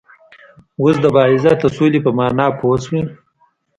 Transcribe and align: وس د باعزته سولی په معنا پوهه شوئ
وس 0.81 0.95
د 1.03 1.05
باعزته 1.15 1.67
سولی 1.77 1.99
په 2.05 2.11
معنا 2.17 2.45
پوهه 2.59 2.77
شوئ 2.85 3.01